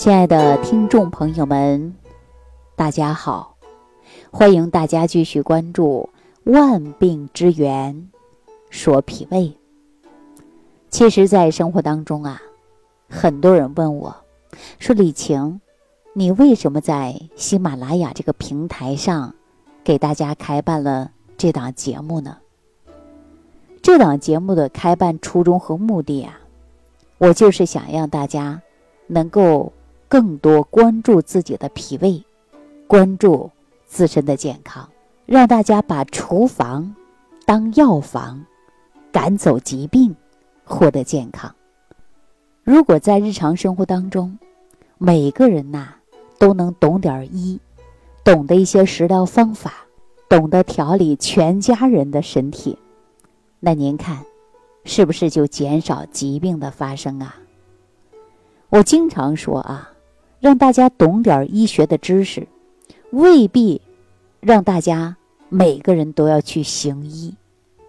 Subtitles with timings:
[0.00, 1.94] 亲爱的听众朋友们，
[2.74, 3.58] 大家好！
[4.30, 6.08] 欢迎大家继续关注
[6.50, 8.08] 《万病之源
[8.70, 9.40] 说脾胃》。
[10.88, 12.40] 其实，在生活当中啊，
[13.10, 14.16] 很多人问我，
[14.78, 15.60] 说李晴，
[16.14, 19.34] 你为什么在喜马拉雅这个平台上
[19.84, 22.38] 给大家开办了这档节目呢？
[23.82, 26.40] 这档节目的开办初衷和目的啊，
[27.18, 28.62] 我就是想让大家
[29.06, 29.70] 能够。
[30.10, 32.20] 更多关注自己的脾胃，
[32.88, 33.48] 关注
[33.86, 34.90] 自身的健康，
[35.24, 36.96] 让大家把厨房
[37.46, 38.44] 当药房，
[39.12, 40.16] 赶走疾病，
[40.64, 41.54] 获得健康。
[42.64, 44.36] 如果在日常生活当中，
[44.98, 45.94] 每个人呐
[46.40, 47.60] 都能懂点医，
[48.24, 49.86] 懂得一些食疗方法，
[50.28, 52.76] 懂得调理全家人的身体，
[53.60, 54.24] 那您看，
[54.82, 57.36] 是不是就减少疾病的发生啊？
[58.70, 59.92] 我经常说啊。
[60.40, 62.48] 让大家懂点医学的知识，
[63.10, 63.82] 未必
[64.40, 65.16] 让大家
[65.50, 67.34] 每个人都要去行医。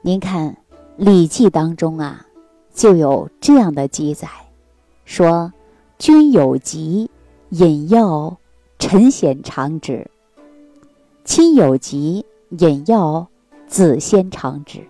[0.01, 0.49] 您看
[0.97, 2.25] 《礼记》当中啊，
[2.73, 4.27] 就有这样的记载，
[5.05, 5.53] 说
[5.97, 7.09] ：“君有疾，
[7.51, 8.37] 饮药，
[8.77, 10.05] 臣先尝之；
[11.23, 13.27] 亲有疾，饮药，
[13.65, 14.85] 子先尝之。”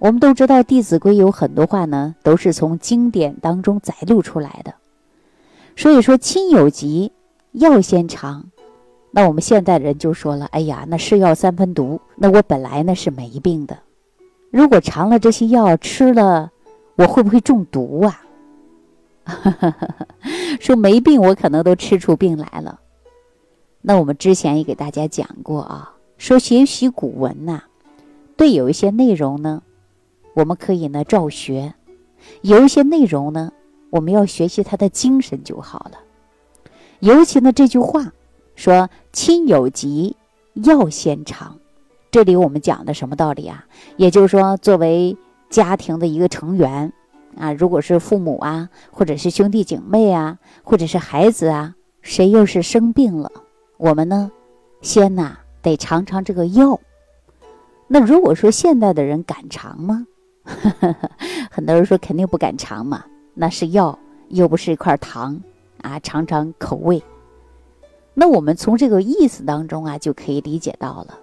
[0.00, 4.74] 我们都知道，《弟子规》有很多话呢，都是从经典当中摘录出来的。
[5.76, 7.12] 所以说，亲有疾，
[7.52, 8.44] 药先尝。
[9.10, 12.00] 那我们现代人就说了：“哎呀，那是药三分毒。
[12.16, 13.78] 那我本来呢是没病的，
[14.50, 16.50] 如果尝了这些药吃了，
[16.96, 18.22] 我会不会中毒啊？”
[20.60, 22.80] 说没病，我可能都吃出病来了。
[23.80, 27.62] 那我们之前也给大家讲过啊，说学习古文呐，
[28.36, 29.62] 对有一些内容呢，
[30.34, 31.72] 我们可以呢照学；
[32.40, 33.52] 有一些内容呢。
[33.92, 35.98] 我们要学习他的精神就好了。
[37.00, 38.10] 尤其呢，这句话
[38.56, 40.16] 说“亲有疾，
[40.54, 41.58] 药先尝”，
[42.10, 43.66] 这里我们讲的什么道理啊？
[43.98, 45.14] 也就是说，作为
[45.50, 46.90] 家庭的一个成员
[47.36, 53.30] 啊，如果是父母啊，或者是兄弟姐妹啊，或者是孩子啊，谁又是生病了，
[53.76, 54.32] 我们呢，
[54.80, 56.80] 先呐得尝尝这个药。
[57.88, 60.06] 那如果说现代的人敢尝吗？
[61.50, 63.04] 很多人说肯定不敢尝嘛。
[63.34, 63.98] 那是药，
[64.28, 65.40] 又不是一块糖
[65.80, 65.98] 啊！
[66.00, 67.02] 尝尝口味。
[68.14, 71.18] 那我们从这个意思当中啊，就可以理解到了，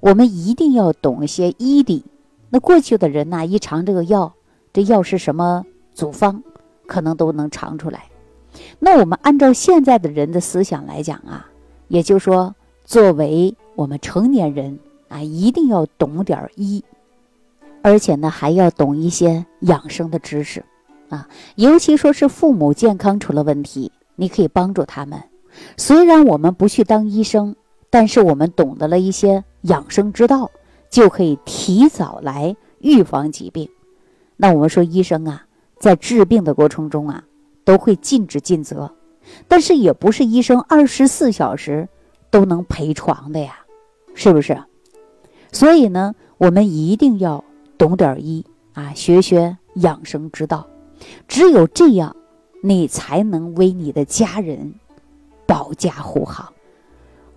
[0.00, 2.04] 我们一定要懂一些医理。
[2.50, 4.32] 那过去的人呢，一尝这个药，
[4.72, 5.64] 这药是什么
[5.94, 6.42] 组方，
[6.86, 8.10] 可能都能尝出来。
[8.78, 11.48] 那我们按照现在的人的思想来讲啊，
[11.88, 14.78] 也就是说，作为我们成年人
[15.08, 16.82] 啊，一定要懂点医，
[17.82, 20.64] 而且呢，还要懂一些养生的知识。
[21.08, 25.22] 啊，尤其说是父母健康出了问题，你可以帮助他们。
[25.76, 27.54] 虽然我们不去当医生，
[27.90, 30.50] 但是我们懂得了一些养生之道，
[30.90, 33.68] 就可以提早来预防疾病。
[34.36, 35.46] 那我们说医生啊，
[35.78, 37.24] 在治病的过程中啊，
[37.64, 38.92] 都会尽职尽责，
[39.48, 41.88] 但是也不是医生二十四小时
[42.30, 43.60] 都能陪床的呀，
[44.14, 44.58] 是不是？
[45.52, 47.42] 所以呢，我们一定要
[47.78, 50.66] 懂点医啊，学学养生之道。
[51.28, 52.16] 只有这样，
[52.62, 54.74] 你才能为你的家人
[55.46, 56.52] 保驾护航。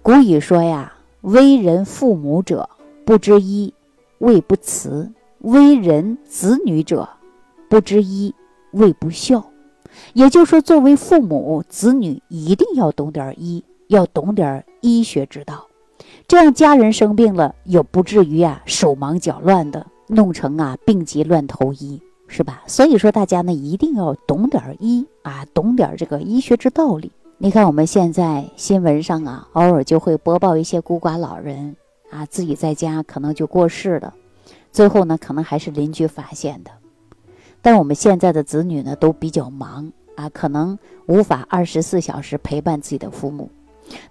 [0.02, 2.70] 古语说呀：“为人父母者，
[3.06, 3.74] 不知医，
[4.20, 7.08] 谓不慈；为人子女者，
[7.70, 8.34] 不知医，
[8.72, 9.44] 谓不孝。”
[10.14, 15.66] 也就是说，作为父母、子女，一定要懂点医，要懂点医学之道，
[16.28, 22.02] 这样家人生病了，也不至于啊手忙脚乱的，弄成啊病急乱投医。
[22.32, 22.64] 是吧？
[22.68, 27.12] 所以说大家呢一定要懂点医啊，懂点这个医学之道理。
[27.40, 31.76] 你看我们现在新闻上啊，偶尔就会播报一些孤寡老人
[32.12, 34.14] 啊，自己在家可能就过世了，
[34.72, 36.72] 最后呢可能还是邻居发现的。
[37.62, 40.78] 但我们现在的子女呢都比较忙啊，可能
[41.08, 43.50] 无法二十四小时陪伴自己的父母。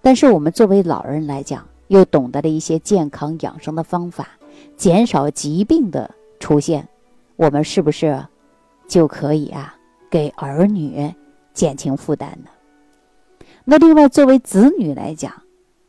[0.02, 4.28] 但是我们作为老人来讲，又懂得了一些健康养生的方法，
[4.76, 6.10] 减少疾病的
[6.40, 6.88] 出现。
[7.38, 8.26] 我们是不是
[8.88, 9.76] 就可以啊
[10.10, 11.14] 给儿女
[11.54, 12.50] 减轻负担呢？
[13.64, 15.32] 那另外，作为子女来讲，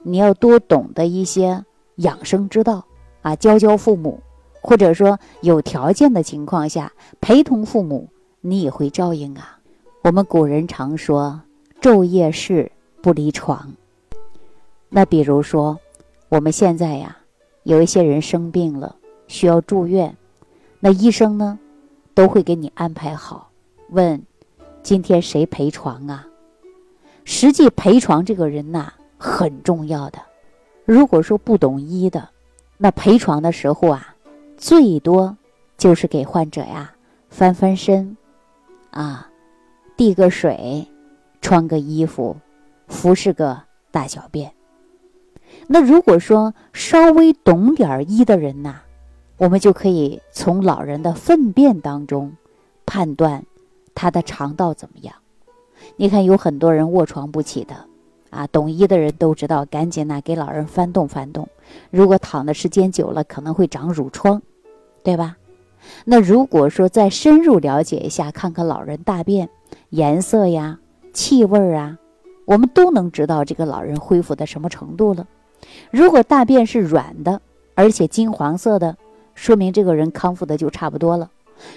[0.04, 1.66] 你要多懂得一些
[1.96, 2.86] 养生之道
[3.24, 4.19] 啊，教教父母，
[4.62, 8.07] 或者说有条件的情况下陪同父母，
[8.42, 9.57] 你也会照应啊。
[10.04, 11.42] 我们古人常说
[11.81, 12.72] “昼夜侍
[13.02, 13.74] 不离床”。
[14.88, 15.80] 那比如说，
[16.30, 17.18] 我们现在呀，
[17.63, 18.95] 有一些人生病了，
[19.28, 20.16] 需要住院。
[20.80, 21.60] 那医生呢，
[22.14, 23.52] 都会给你安排好。
[23.90, 24.22] 问，
[24.81, 26.26] 今天谁陪床啊？
[27.26, 30.20] 实际陪床这个人呐很重要的。
[30.86, 32.30] 如果说不懂医的，
[32.78, 34.16] 那陪床的时候啊，
[34.58, 35.38] 最多
[35.78, 36.94] 就是给患者呀
[37.30, 38.16] 翻翻身，
[38.92, 39.30] 啊，
[39.98, 40.88] 递个水，
[41.42, 42.38] 穿个衣服，
[42.88, 43.62] 服侍个
[43.92, 44.54] 大小便。
[45.68, 48.81] 那如果说稍微懂点医的人呐，
[49.40, 52.34] 我们就可以从老人的粪便当中
[52.86, 53.46] 判断
[53.96, 55.16] 他的肠道怎么样。
[55.96, 57.86] 你看，有很多人卧床不起的，
[58.30, 61.48] 啊，懂医的人都知道，赶紧呢给老人翻动翻动。
[61.90, 64.42] 如果躺的时间久了，可能会长褥疮，
[65.04, 65.38] 对吧？
[66.04, 69.50] 那如果说再深入了解一下，看看老人大便
[69.90, 70.80] 颜色呀、
[71.14, 71.98] 气味啊，
[72.44, 75.26] 我们都能知道这个老人恢复的什么程度了。
[75.92, 77.42] 如果大便是软的，
[77.74, 78.98] 而且金黄色的，
[79.40, 81.32] 说明这个人康复的就差不多了。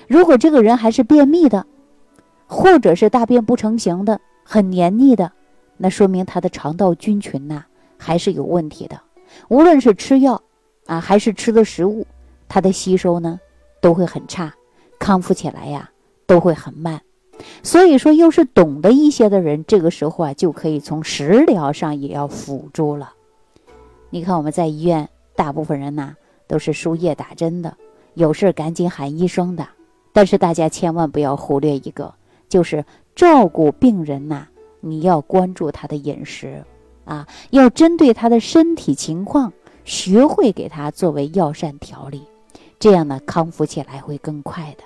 [0.09, 1.65] 如果这个人还是便秘的，
[2.49, 5.31] 或者是大便不成形的、很黏腻的，
[5.77, 7.65] 那说明他的肠道菌群呐
[7.97, 9.01] 还是有问题的。
[9.47, 10.43] 无论是吃药
[10.87, 12.05] 啊，还是吃的食物，
[12.49, 13.39] 它的吸收呢
[13.81, 14.53] 都会很差，
[14.99, 15.89] 康复起来呀
[16.27, 17.01] 都会很慢。
[17.63, 23.13] 所以说，又是懂得一些的人，这个时候啊就可以从食疗上也要辅助了。
[24.11, 26.17] 你看我们在医院，大部分人呐
[26.53, 27.79] 都是输液打针的，
[28.13, 29.67] 有事赶紧喊医生的。
[30.13, 32.13] 但是大家千万不要忽略一个，
[32.47, 32.85] 就是
[33.17, 34.49] 照顾病人呐，
[34.81, 36.63] 你要关注他的饮食，
[37.07, 39.51] 啊，要针对他的身体情况，
[39.87, 42.21] 学会给他作为药膳调理，
[42.79, 44.85] 这样呢康复起来会更快的。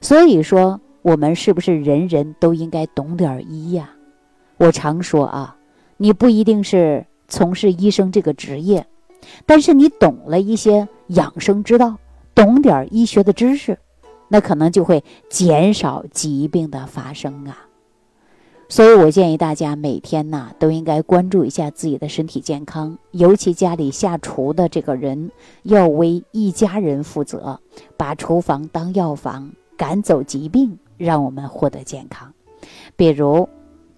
[0.00, 3.90] 所以说，我们是不是人人都应该懂点医呀？
[4.56, 5.54] 我常说啊，
[5.98, 7.04] 你不一定是。
[7.28, 8.86] 从事医生这个职业，
[9.46, 11.96] 但是你懂了一些养生之道，
[12.34, 13.78] 懂点医学的知识，
[14.28, 17.66] 那可能就会减少疾病的发生啊。
[18.68, 25.30] 所以我建议大家每天呢都应该关注一下自己的身体健康，尤其家里下厨的这个人
[25.64, 27.60] 要为一家人负责，
[27.98, 32.32] 把厨房当药房，赶走疾病，让我们获得健康。
[32.96, 33.46] 比如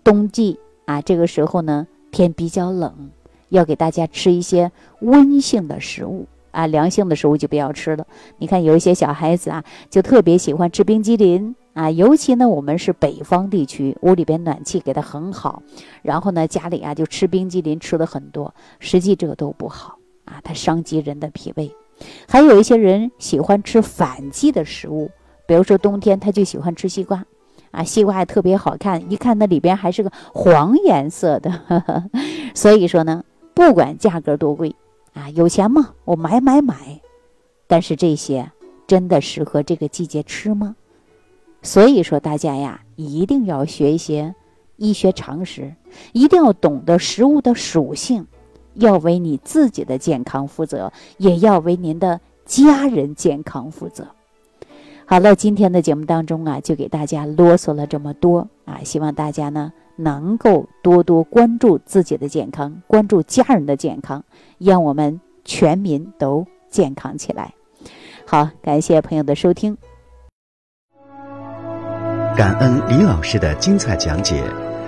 [0.03, 3.11] 冬季啊，这个时候呢天比较冷。
[3.57, 4.71] 要给大家吃一些
[5.01, 8.07] 温性的食物啊，凉性的食物就不要吃了。
[8.39, 15.63] 你看有一些小孩子啊，就特别喜欢吃冰激凌啊，尤其呢我们是北方地区，屋里边暖气给的很好，
[16.03, 21.75] 然后呢家里啊就吃冰激凌吃的很多，实际这个都不好啊，它伤及人的脾胃。
[22.29, 25.11] 还有一些人喜欢吃反季的食物，
[25.47, 27.25] 比如说冬天他就喜欢吃西瓜。
[27.71, 31.51] 啊，西瓜还特别好看，一看那里边还是个黄颜色的，
[32.55, 33.25] 所以说呢。
[33.55, 34.75] 不管价格多贵，
[35.13, 35.95] 啊，有钱吗？
[36.05, 37.01] 我买买买。
[37.67, 38.51] 但是这些
[38.87, 40.77] 真的适合这个季节吃吗？
[41.63, 44.35] 所以说大家呀，一定要学一些
[44.77, 45.75] 医学常识，
[46.13, 48.27] 一定要懂得食物的属性，
[48.75, 54.07] 要为你自己的健康负责，也要为您的家人健康负责。
[55.07, 59.73] 好了，今天的节目当中啊，就给大家啰嗦了这么多啊，希望大家呢。
[59.97, 64.25] 能够多多关注自己的健康，关注家人的健康，
[64.59, 67.55] 让我们全民都健康起来。
[68.27, 69.79] 好，感谢朋友的收听。
[72.37, 74.43] 感恩李老师的精彩讲解。